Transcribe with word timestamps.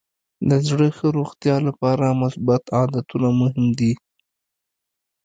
د 0.49 0.51
زړه 0.67 0.87
ښه 0.97 1.07
روغتیا 1.17 1.55
لپاره 1.67 2.17
مثبت 2.21 2.63
عادتونه 2.77 3.29
مهم 3.41 3.67
دي. 3.79 3.93